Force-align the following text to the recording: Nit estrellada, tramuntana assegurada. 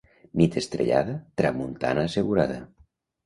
Nit 0.39 0.55
estrellada, 0.61 1.13
tramuntana 1.41 2.05
assegurada. 2.09 2.59